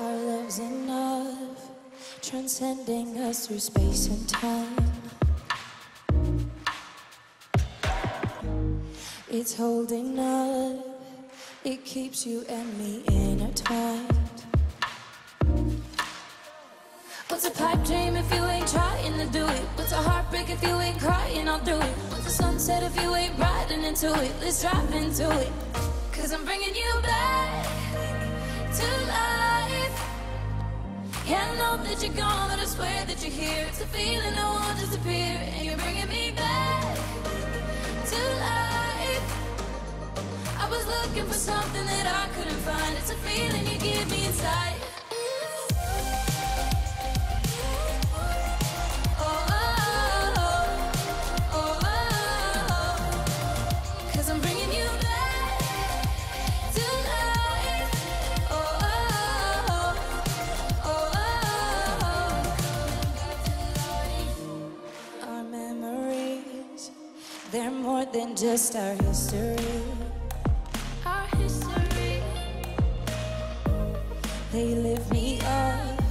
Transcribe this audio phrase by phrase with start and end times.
[0.00, 1.11] Our love's enough,
[2.32, 4.74] transcending us through space and time.
[9.30, 10.82] It's holding up,
[11.62, 14.44] it keeps you and me intertwined.
[17.28, 19.64] What's a pipe dream if you ain't trying to do it?
[19.76, 21.96] What's a heartbreak if you ain't crying all through it?
[22.08, 24.32] What's a sunset if you ain't riding into it?
[24.40, 25.52] Let's drive into it.
[26.12, 27.31] Cause I'm bringing you back
[31.24, 33.66] I know that you're gone, but I swear that you're here.
[33.68, 36.96] It's a feeling that won't disappear, and you're bringing me back
[38.10, 39.26] to life.
[40.58, 42.96] I was looking for something that I couldn't find.
[42.98, 44.71] It's a feeling you give me inside.
[67.52, 69.56] They're more than just our history.
[71.04, 72.22] Our history.
[74.50, 76.02] They lift me up,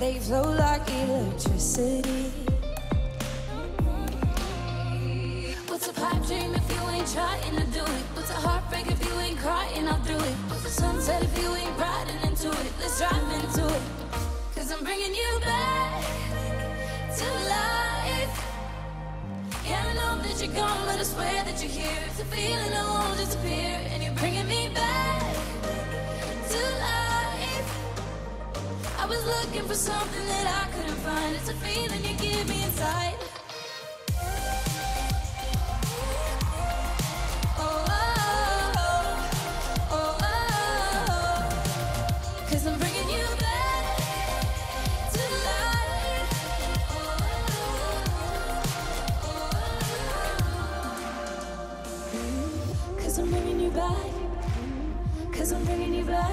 [0.00, 2.32] they flow like electricity.
[5.68, 8.04] What's a pipe dream if you ain't trying to do it?
[8.14, 10.36] What's a heartbreak if you ain't crying all through it?
[10.50, 12.72] What's a sunset if you ain't riding into it?
[12.80, 14.05] Let's drive into it.
[20.46, 21.98] You're gone, but I swear that you're here.
[22.06, 25.34] It's a feeling that won't disappear, and you're bringing me back
[26.50, 27.68] to life.
[28.98, 31.34] I was looking for something that I couldn't find.
[31.36, 33.25] It's a feeling you give me inside.
[53.16, 55.32] Cause I'm bringing you back.
[55.32, 56.30] Cause I'm bringing you back.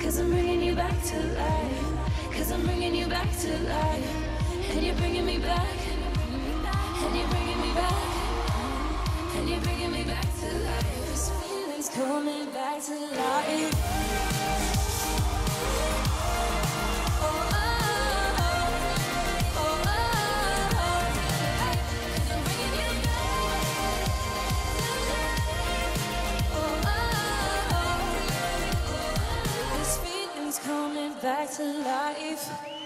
[0.00, 2.32] Cause I'm bringing you back to life.
[2.32, 4.70] Cause I'm bringing you back to life.
[4.70, 5.76] And you're bringing me back.
[7.04, 8.21] And you're bringing me back.
[31.56, 32.81] To life.